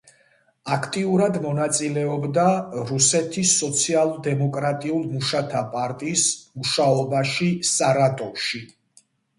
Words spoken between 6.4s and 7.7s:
მუშაობაში